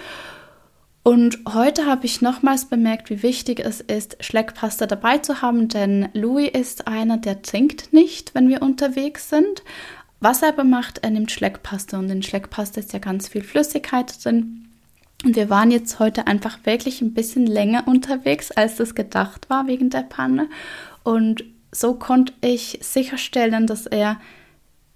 Und 1.04 1.38
heute 1.54 1.86
habe 1.86 2.04
ich 2.04 2.20
nochmals 2.20 2.66
bemerkt, 2.66 3.08
wie 3.08 3.22
wichtig 3.22 3.60
es 3.60 3.80
ist, 3.80 4.22
Schleckpaste 4.22 4.86
dabei 4.86 5.18
zu 5.18 5.40
haben, 5.40 5.68
denn 5.68 6.10
Louis 6.12 6.50
ist 6.52 6.86
einer, 6.86 7.16
der 7.16 7.40
trinkt 7.40 7.94
nicht, 7.94 8.34
wenn 8.34 8.48
wir 8.50 8.60
unterwegs 8.60 9.30
sind. 9.30 9.62
Was 10.20 10.42
er 10.42 10.48
aber 10.48 10.64
macht, 10.64 10.98
er 10.98 11.10
nimmt 11.10 11.30
Schleckpaste 11.30 11.98
und 11.98 12.10
in 12.10 12.22
Schleckpaste 12.22 12.80
ist 12.80 12.92
ja 12.92 12.98
ganz 12.98 13.28
viel 13.28 13.42
Flüssigkeit 13.42 14.24
drin. 14.24 14.68
Und 15.24 15.36
wir 15.36 15.50
waren 15.50 15.70
jetzt 15.70 15.98
heute 15.98 16.26
einfach 16.26 16.58
wirklich 16.64 17.00
ein 17.02 17.14
bisschen 17.14 17.46
länger 17.46 17.86
unterwegs, 17.86 18.50
als 18.50 18.76
das 18.76 18.94
gedacht 18.94 19.50
war 19.50 19.66
wegen 19.66 19.90
der 19.90 20.02
Panne. 20.02 20.48
Und 21.02 21.44
so 21.72 21.94
konnte 21.94 22.32
ich 22.40 22.78
sicherstellen, 22.82 23.66
dass 23.66 23.86
er 23.86 24.20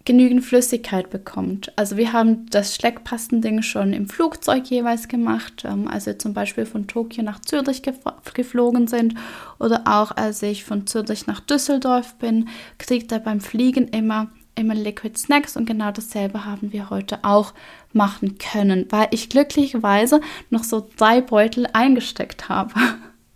genügend 0.05 0.45
Flüssigkeit 0.45 1.11
bekommt. 1.11 1.73
Also 1.77 1.97
wir 1.97 2.13
haben 2.13 2.47
das 2.51 2.75
Schleckpastending 2.75 3.63
schon 3.63 3.93
im 3.93 4.09
Flugzeug 4.09 4.67
jeweils 4.67 5.07
gemacht, 5.07 5.65
ähm, 5.65 5.87
als 5.87 6.07
wir 6.07 6.19
zum 6.19 6.35
Beispiel 6.35 6.67
von 6.67 6.89
Tokio 6.89 7.23
nach 7.23 7.41
Zürich 7.41 7.83
geflogen 8.35 8.89
sind 8.89 9.15
oder 9.61 9.83
auch 9.87 10.11
als 10.17 10.43
ich 10.43 10.65
von 10.65 10.89
Zürich 10.89 11.29
nach 11.29 11.39
Düsseldorf 11.39 12.15
bin, 12.17 12.49
kriegt 12.79 13.13
er 13.13 13.21
beim 13.21 13.41
Fliegen 13.41 13.87
immer 13.89 14.29
immer 14.55 14.75
Liquid 14.75 15.19
Snacks 15.19 15.57
und 15.57 15.67
genau 15.67 15.91
dasselbe 15.91 16.45
haben 16.45 16.73
wir 16.73 16.91
heute 16.91 17.25
auch 17.25 17.55
machen 17.93 18.39
können, 18.39 18.87
weil 18.91 19.09
ich 19.11 19.29
glücklicherweise 19.29 20.21
noch 20.51 20.65
so 20.65 20.89
drei 20.97 21.21
Beutel 21.21 21.67
eingesteckt 21.73 22.49
habe, 22.49 22.75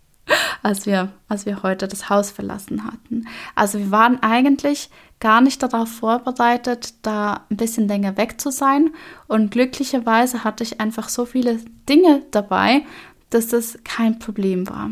als 0.63 0.85
wir, 0.85 1.11
als 1.27 1.45
wir 1.45 1.63
heute 1.63 1.87
das 1.87 2.09
Haus 2.09 2.31
verlassen 2.31 2.83
hatten. 2.83 3.27
Also 3.55 3.79
wir 3.79 3.91
waren 3.91 4.21
eigentlich 4.21 4.89
gar 5.19 5.41
nicht 5.41 5.63
darauf 5.63 5.89
vorbereitet, 5.89 6.93
da 7.01 7.45
ein 7.49 7.57
bisschen 7.57 7.87
länger 7.87 8.17
weg 8.17 8.39
zu 8.39 8.51
sein 8.51 8.91
und 9.27 9.51
glücklicherweise 9.51 10.43
hatte 10.43 10.63
ich 10.63 10.79
einfach 10.79 11.09
so 11.09 11.25
viele 11.25 11.59
Dinge 11.89 12.23
dabei, 12.31 12.83
dass 13.29 13.47
das 13.47 13.79
kein 13.83 14.19
Problem 14.19 14.69
war. 14.69 14.91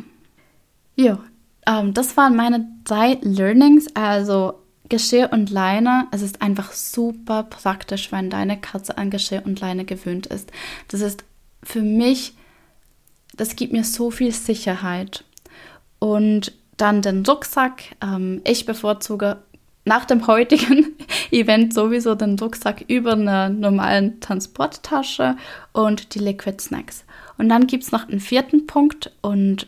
Ja, 0.96 1.20
ähm, 1.68 1.94
das 1.94 2.18
waren 2.18 2.36
meine 2.36 2.68
drei 2.84 3.20
Learnings, 3.22 3.88
also 3.96 4.65
Geschirr 4.90 5.30
und 5.32 5.50
Leine, 5.50 6.08
es 6.12 6.22
ist 6.22 6.42
einfach 6.42 6.72
super 6.72 7.44
praktisch, 7.44 8.12
wenn 8.12 8.30
deine 8.30 8.60
Katze 8.60 8.98
an 8.98 9.10
Geschirr 9.10 9.44
und 9.46 9.60
Leine 9.60 9.86
gewöhnt 9.86 10.28
ist. 10.28 10.52
Das 10.90 11.02
ist 11.02 11.24
für 11.64 11.82
mich, 11.82 12.34
das 13.34 13.56
gibt 13.56 13.74
mir 13.74 13.84
so 13.84 14.12
viel 14.12 14.32
Sicherheit. 14.32 15.24
Und 16.00 16.54
dann 16.78 17.02
den 17.02 17.26
Rucksack. 17.26 17.96
Ähm, 18.02 18.42
ich 18.44 18.66
bevorzuge 18.66 19.38
nach 19.86 20.06
dem 20.06 20.28
heutigen 20.28 20.96
Event 21.32 21.74
sowieso 21.74 22.16
den 22.16 22.38
Rucksack 22.38 22.86
über 22.88 23.14
einer 23.14 23.50
normalen 23.50 24.20
Transporttasche 24.20 25.38
und 25.74 26.16
die 26.16 26.20
Liquid 26.20 26.62
Snacks. 26.62 27.06
Und 27.38 27.50
dann 27.50 27.68
gibt 27.68 27.84
es 27.84 27.92
noch 27.92 28.08
einen 28.08 28.20
vierten 28.20 28.68
Punkt 28.68 29.12
und 29.22 29.68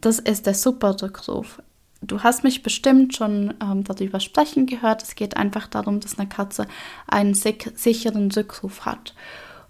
das 0.00 0.18
ist 0.18 0.46
der 0.46 0.54
Super-Rückruf 0.54 1.60
du 2.02 2.22
hast 2.22 2.44
mich 2.44 2.62
bestimmt 2.62 3.14
schon 3.14 3.54
ähm, 3.62 3.84
darüber 3.84 4.20
sprechen 4.20 4.66
gehört. 4.66 5.02
Es 5.02 5.14
geht 5.14 5.36
einfach 5.36 5.66
darum, 5.66 6.00
dass 6.00 6.18
eine 6.18 6.28
Katze 6.28 6.66
einen 7.06 7.34
sicheren 7.34 8.30
Rückruf 8.30 8.86
hat. 8.86 9.14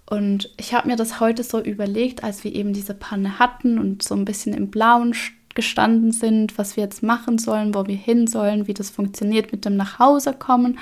Und 0.05 0.49
ich 0.57 0.73
habe 0.73 0.89
mir 0.89 0.97
das 0.97 1.19
heute 1.19 1.43
so 1.43 1.61
überlegt, 1.61 2.23
als 2.23 2.43
wir 2.43 2.53
eben 2.53 2.73
diese 2.73 2.93
Panne 2.93 3.39
hatten 3.39 3.79
und 3.79 4.03
so 4.03 4.15
ein 4.15 4.25
bisschen 4.25 4.53
im 4.53 4.69
Blauen 4.69 5.15
gestanden 5.55 6.11
sind, 6.11 6.57
was 6.57 6.75
wir 6.75 6.83
jetzt 6.83 7.03
machen 7.03 7.37
sollen, 7.37 7.73
wo 7.73 7.85
wir 7.85 7.95
hin 7.95 8.27
sollen, 8.27 8.67
wie 8.67 8.73
das 8.73 8.89
funktioniert 8.89 9.51
mit 9.51 9.65
dem 9.65 9.77
Nachhausekommen. 9.77 10.79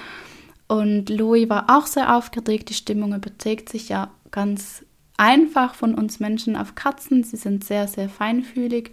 Und 0.67 1.09
Louis 1.09 1.49
war 1.49 1.65
auch 1.69 1.87
sehr 1.87 2.15
aufgeregt. 2.15 2.69
Die 2.69 2.75
Stimmung 2.75 3.13
überträgt 3.13 3.69
sich 3.69 3.89
ja 3.89 4.11
ganz 4.31 4.85
einfach 5.17 5.73
von 5.73 5.95
uns 5.95 6.19
Menschen 6.19 6.55
auf 6.55 6.75
Katzen. 6.75 7.23
Sie 7.23 7.37
sind 7.37 7.63
sehr, 7.63 7.87
sehr 7.87 8.09
feinfühlig. 8.09 8.91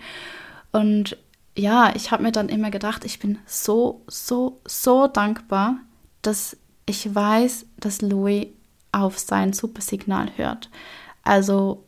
Und 0.73 1.17
ja, 1.57 1.93
ich 1.97 2.11
habe 2.11 2.23
mir 2.23 2.33
dann 2.33 2.49
immer 2.49 2.71
gedacht, 2.71 3.05
ich 3.05 3.19
bin 3.19 3.39
so, 3.47 4.03
so, 4.07 4.61
so 4.67 5.07
dankbar, 5.07 5.77
dass 6.23 6.57
ich 6.85 7.15
weiß, 7.15 7.67
dass 7.79 8.03
Louis 8.03 8.49
auf 8.93 9.19
sein 9.19 9.53
Supersignal 9.53 10.31
hört. 10.37 10.71
Also 11.23 11.85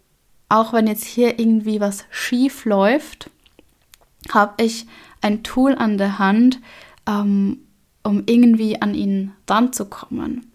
auch 0.49 0.73
wenn 0.73 0.87
jetzt 0.87 1.05
hier 1.05 1.39
irgendwie 1.39 1.81
was 1.81 2.05
schief 2.11 2.65
läuft, 2.65 3.31
habe 4.33 4.63
ich 4.65 4.87
ein 5.21 5.43
Tool 5.43 5.75
an 5.75 5.99
der 5.99 6.19
Hand, 6.19 6.61
ähm, 7.07 7.61
um 8.03 8.23
irgendwie 8.27 8.81
an 8.81 8.95
ihn 8.95 9.33
dran 9.47 9.73
zu 9.73 9.85
kommen. 9.85 10.51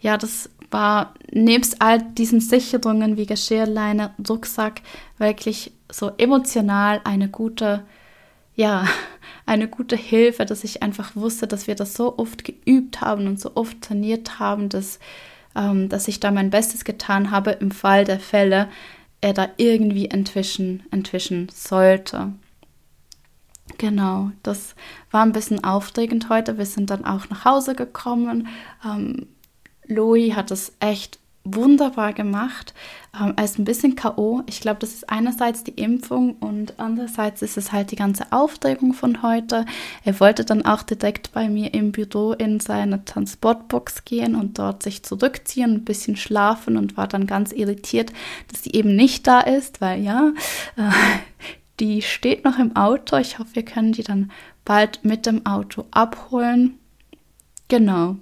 Ja, 0.00 0.16
das 0.16 0.50
war 0.70 1.14
nebst 1.32 1.80
all 1.80 2.02
diesen 2.02 2.40
Sicherungen 2.40 3.16
wie 3.16 3.26
Geschirrleine, 3.26 4.14
Rucksack 4.28 4.82
wirklich 5.18 5.72
so 5.90 6.12
emotional 6.18 7.00
eine 7.04 7.28
gute 7.28 7.84
ja, 8.54 8.86
eine 9.46 9.68
gute 9.68 9.96
Hilfe, 9.96 10.46
dass 10.46 10.64
ich 10.64 10.82
einfach 10.82 11.16
wusste, 11.16 11.46
dass 11.46 11.66
wir 11.66 11.74
das 11.74 11.94
so 11.94 12.18
oft 12.18 12.44
geübt 12.44 13.00
haben 13.00 13.26
und 13.26 13.40
so 13.40 13.52
oft 13.56 13.82
trainiert 13.82 14.38
haben, 14.38 14.68
dass, 14.68 14.98
ähm, 15.54 15.88
dass 15.88 16.08
ich 16.08 16.20
da 16.20 16.30
mein 16.30 16.50
Bestes 16.50 16.84
getan 16.84 17.30
habe, 17.30 17.50
im 17.52 17.70
Fall 17.70 18.04
der 18.04 18.20
Fälle 18.20 18.68
er 19.20 19.32
da 19.32 19.48
irgendwie 19.56 20.10
entwischen, 20.10 20.82
entwischen 20.90 21.48
sollte. 21.48 22.32
Genau, 23.78 24.30
das 24.42 24.74
war 25.10 25.22
ein 25.22 25.32
bisschen 25.32 25.64
aufregend 25.64 26.28
heute. 26.28 26.58
Wir 26.58 26.66
sind 26.66 26.90
dann 26.90 27.06
auch 27.06 27.30
nach 27.30 27.46
Hause 27.46 27.74
gekommen. 27.74 28.48
Ähm, 28.84 29.26
Louis 29.86 30.34
hat 30.34 30.50
es 30.50 30.72
echt 30.80 31.18
wunderbar 31.44 32.14
gemacht. 32.14 32.72
Ähm, 33.18 33.34
er 33.36 33.44
ist 33.44 33.58
ein 33.58 33.64
bisschen 33.64 33.96
K.O. 33.96 34.42
Ich 34.46 34.60
glaube, 34.60 34.80
das 34.80 34.94
ist 34.94 35.10
einerseits 35.10 35.62
die 35.62 35.72
Impfung 35.72 36.36
und 36.36 36.80
andererseits 36.80 37.42
ist 37.42 37.56
es 37.56 37.70
halt 37.70 37.90
die 37.90 37.96
ganze 37.96 38.32
Aufregung 38.32 38.94
von 38.94 39.22
heute. 39.22 39.66
Er 40.04 40.18
wollte 40.20 40.44
dann 40.44 40.64
auch 40.64 40.82
direkt 40.82 41.32
bei 41.32 41.48
mir 41.48 41.74
im 41.74 41.92
Büro 41.92 42.32
in 42.32 42.60
seine 42.60 43.04
Transportbox 43.04 44.04
gehen 44.04 44.34
und 44.34 44.58
dort 44.58 44.82
sich 44.82 45.02
zurückziehen, 45.02 45.74
ein 45.74 45.84
bisschen 45.84 46.16
schlafen 46.16 46.76
und 46.76 46.96
war 46.96 47.08
dann 47.08 47.26
ganz 47.26 47.52
irritiert, 47.52 48.12
dass 48.50 48.62
sie 48.62 48.72
eben 48.72 48.96
nicht 48.96 49.26
da 49.26 49.40
ist, 49.40 49.80
weil 49.80 50.02
ja, 50.02 50.32
äh, 50.76 50.90
die 51.78 52.02
steht 52.02 52.44
noch 52.44 52.58
im 52.58 52.74
Auto. 52.74 53.16
Ich 53.16 53.38
hoffe, 53.38 53.54
wir 53.54 53.64
können 53.64 53.92
die 53.92 54.04
dann 54.04 54.30
bald 54.64 55.04
mit 55.04 55.26
dem 55.26 55.44
Auto 55.44 55.84
abholen. 55.90 56.78
Genau. 57.68 58.16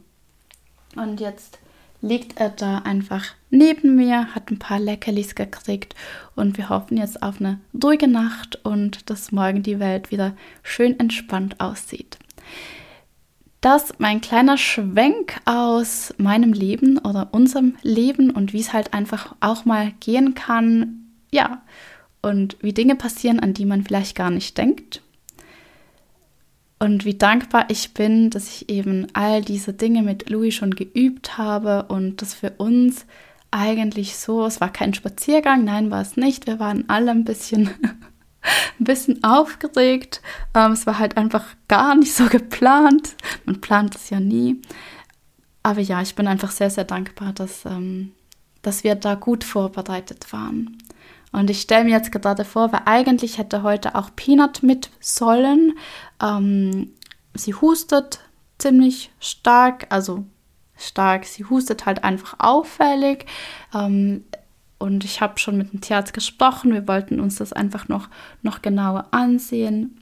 Und 0.97 1.21
jetzt 1.21 1.59
liegt 2.02 2.38
er 2.38 2.50
da 2.50 2.78
einfach 2.78 3.25
neben 3.49 3.94
mir, 3.94 4.35
hat 4.35 4.50
ein 4.50 4.59
paar 4.59 4.80
Leckerlis 4.80 5.35
gekriegt 5.35 5.94
und 6.35 6.59
wir 6.59 6.68
hoffen 6.68 6.99
jetzt 6.99 7.23
auf 7.23 7.40
eine 7.40 7.61
ruhige 7.82 8.09
Nacht 8.09 8.62
und 8.64 9.09
dass 9.09 9.32
morgen 9.32 9.62
die 9.62 9.80
Welt 9.80 10.11
wieder 10.11 10.37
schön 10.62 10.99
entspannt 10.99 11.61
aussieht. 11.61 12.18
Das 13.61 13.94
mein 13.99 14.21
kleiner 14.21 14.59
Schwenk 14.59 15.40
aus 15.44 16.12
meinem 16.18 16.52
Leben 16.52 16.99
oder 16.99 17.28
unserem 17.30 17.76
Leben 17.82 18.30
und 18.30 18.52
wie 18.52 18.61
es 18.61 18.73
halt 18.73 18.92
einfach 18.92 19.37
auch 19.38 19.64
mal 19.64 19.92
gehen 20.00 20.35
kann. 20.35 21.06
Ja, 21.30 21.62
und 22.23 22.56
wie 22.61 22.73
Dinge 22.73 22.97
passieren, 22.97 23.38
an 23.38 23.54
die 23.54 23.64
man 23.64 23.85
vielleicht 23.85 24.16
gar 24.16 24.30
nicht 24.30 24.59
denkt 24.59 25.00
und 26.83 27.05
wie 27.05 27.15
dankbar 27.15 27.67
ich 27.69 27.95
bin, 27.95 28.29
dass 28.31 28.49
ich 28.49 28.69
eben 28.69 29.07
all 29.12 29.41
diese 29.41 29.73
Dinge 29.73 30.03
mit 30.03 30.29
Louis 30.29 30.53
schon 30.53 30.75
geübt 30.75 31.39
habe 31.39 31.85
und 31.85 32.21
das 32.21 32.35
für 32.35 32.51
uns 32.57 33.07
eigentlich 33.53 34.17
so, 34.17 34.45
es 34.45 34.61
war 34.61 34.73
kein 34.73 34.93
Spaziergang, 34.93 35.62
nein, 35.62 35.93
war 35.93 36.01
es 36.01 36.17
nicht. 36.17 36.49
Wir 36.49 36.59
waren 36.59 36.89
alle 36.89 37.12
ein 37.12 37.23
bisschen, 37.23 37.69
ein 38.81 38.85
bisschen 38.85 39.23
aufgeregt. 39.23 40.23
Ähm, 40.55 40.73
es 40.73 40.85
war 40.85 40.99
halt 40.99 41.17
einfach 41.17 41.45
gar 41.69 41.95
nicht 41.95 42.15
so 42.15 42.27
geplant. 42.27 43.15
Man 43.45 43.61
plant 43.61 43.95
es 43.95 44.11
ja 44.11 44.19
nie. 44.19 44.61
Aber 45.62 45.81
ja, 45.81 46.03
ich 46.03 46.17
bin 46.17 46.27
einfach 46.27 46.51
sehr, 46.51 46.71
sehr 46.71 46.83
dankbar, 46.83 47.33
dass, 47.33 47.65
ähm, 47.65 48.11
dass 48.62 48.83
wir 48.83 48.97
da 48.97 49.15
gut 49.15 49.45
vorbereitet 49.45 50.33
waren. 50.33 50.79
Und 51.33 51.49
ich 51.49 51.62
stelle 51.62 51.85
mir 51.85 51.91
jetzt 51.91 52.12
gerade 52.12 52.45
vor, 52.45 52.73
weil 52.73 52.83
eigentlich 52.85 53.39
hätte 53.39 53.62
heute 53.62 53.95
auch 53.95 54.11
Peanut 54.15 54.62
mit 54.62 54.91
sollen. 55.01 55.79
Ähm, 56.23 56.93
sie 57.35 57.55
hustet 57.55 58.21
ziemlich 58.59 59.11
stark, 59.19 59.87
also 59.89 60.25
stark, 60.77 61.25
sie 61.25 61.45
hustet 61.45 61.87
halt 61.87 62.05
einfach 62.05 62.37
auffällig. 62.39 63.27
Ähm, 63.75 64.25
und 64.79 65.05
ich 65.05 65.21
habe 65.21 65.39
schon 65.39 65.57
mit 65.57 65.73
dem 65.73 65.81
Tierarzt 65.81 66.12
gesprochen. 66.12 66.73
Wir 66.73 66.89
wollten 66.89 67.21
uns 67.21 67.37
das 67.37 67.53
einfach 67.53 67.89
noch, 67.89 68.09
noch 68.43 68.62
genauer 68.62 69.07
ansehen. 69.12 69.99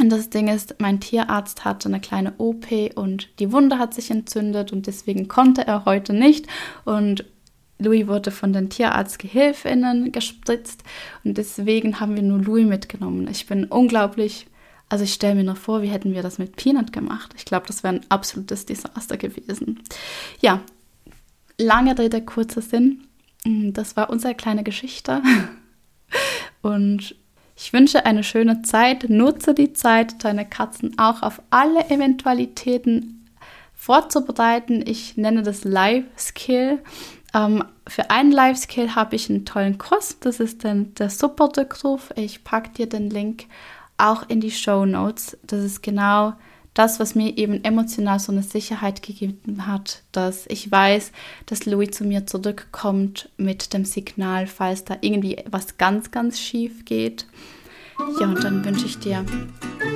Und 0.00 0.10
das 0.10 0.30
Ding 0.30 0.48
ist, 0.48 0.76
mein 0.78 1.00
Tierarzt 1.00 1.64
hatte 1.64 1.88
eine 1.88 2.00
kleine 2.00 2.32
OP 2.38 2.66
und 2.94 3.28
die 3.40 3.52
Wunde 3.52 3.78
hat 3.78 3.94
sich 3.94 4.10
entzündet 4.10 4.72
und 4.72 4.86
deswegen 4.86 5.28
konnte 5.28 5.66
er 5.66 5.84
heute 5.84 6.12
nicht. 6.12 6.46
Und 6.84 7.24
Louis 7.78 8.06
wurde 8.06 8.30
von 8.30 8.52
den 8.52 8.70
Tierarztgehilfinnen 8.70 10.10
gespritzt 10.12 10.82
und 11.24 11.38
deswegen 11.38 12.00
haben 12.00 12.16
wir 12.16 12.22
nur 12.22 12.38
Louis 12.38 12.66
mitgenommen. 12.66 13.28
Ich 13.28 13.46
bin 13.46 13.64
unglaublich, 13.66 14.46
also 14.88 15.04
ich 15.04 15.14
stelle 15.14 15.36
mir 15.36 15.44
noch 15.44 15.56
vor, 15.56 15.82
wie 15.82 15.88
hätten 15.88 16.12
wir 16.12 16.22
das 16.22 16.38
mit 16.38 16.56
Peanut 16.56 16.92
gemacht. 16.92 17.34
Ich 17.36 17.44
glaube, 17.44 17.66
das 17.66 17.82
wäre 17.82 17.94
ein 17.94 18.06
absolutes 18.08 18.66
Desaster 18.66 19.16
gewesen. 19.16 19.80
Ja, 20.40 20.60
lange 21.58 21.96
Rede, 21.98 22.22
kurzer 22.22 22.62
Sinn. 22.62 23.04
Mm, 23.44 23.72
das 23.72 23.96
war 23.96 24.10
unsere 24.10 24.34
kleine 24.34 24.64
Geschichte. 24.64 25.22
Und 26.62 27.14
ich 27.56 27.72
wünsche 27.72 28.06
eine 28.06 28.24
schöne 28.24 28.62
Zeit. 28.62 29.08
Nutze 29.08 29.54
die 29.54 29.72
Zeit, 29.72 30.24
deine 30.24 30.48
Katzen 30.48 30.98
auch 30.98 31.22
auf 31.22 31.42
alle 31.50 31.90
Eventualitäten 31.90 33.28
vorzubereiten. 33.74 34.82
Ich 34.86 35.16
nenne 35.16 35.42
das 35.42 35.64
Life 35.64 36.06
Skill. 36.16 36.80
Ähm, 37.34 37.64
für 37.86 38.10
einen 38.10 38.32
Live-Skill 38.32 38.94
habe 38.94 39.16
ich 39.16 39.28
einen 39.28 39.44
tollen 39.44 39.78
Kurs. 39.78 40.18
Das 40.20 40.40
ist 40.40 40.64
dann 40.64 40.94
der 40.94 41.10
Super-Rückruf. 41.10 42.12
Ich 42.16 42.44
packe 42.44 42.70
dir 42.70 42.88
den 42.88 43.10
Link 43.10 43.46
auch 43.96 44.28
in 44.28 44.40
die 44.40 44.50
Show 44.50 44.86
Notes. 44.86 45.36
Das 45.42 45.62
ist 45.62 45.82
genau 45.82 46.34
das, 46.78 47.00
was 47.00 47.16
mir 47.16 47.36
eben 47.36 47.64
emotional 47.64 48.20
so 48.20 48.30
eine 48.30 48.44
Sicherheit 48.44 49.02
gegeben 49.02 49.66
hat, 49.66 50.02
dass 50.12 50.46
ich 50.46 50.70
weiß, 50.70 51.10
dass 51.46 51.66
Louis 51.66 51.90
zu 51.90 52.04
mir 52.04 52.26
zurückkommt 52.26 53.30
mit 53.36 53.72
dem 53.72 53.84
Signal, 53.84 54.46
falls 54.46 54.84
da 54.84 54.96
irgendwie 55.00 55.42
was 55.50 55.76
ganz, 55.76 56.12
ganz 56.12 56.38
schief 56.38 56.84
geht. 56.84 57.26
Ja, 58.20 58.28
und 58.28 58.44
dann 58.44 58.64
wünsche 58.64 58.86
ich 58.86 58.96
dir 59.00 59.24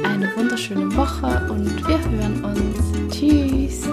eine 0.02 0.36
wunderschöne 0.36 0.94
Woche 0.96 1.48
und 1.48 1.86
wir 1.86 1.98
hören 2.10 2.44
uns. 2.44 3.14
Tschüss. 3.14 3.86